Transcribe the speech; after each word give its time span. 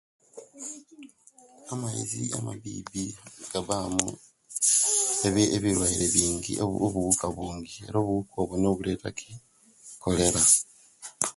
Amaizi 1.71 2.23
amabibi 2.37 3.05
gabamu 3.51 4.07
ebi 5.27 5.43
ebirwaire 5.55 6.05
biingi 6.13 6.53
obu 6.63 6.75
obuuka 6.87 7.25
wuungi, 7.35 7.77
obuuka 7.97 8.37
buno 8.47 8.65
obuleeta 8.73 9.09
ki, 9.17 9.31
cholera. 10.01 10.41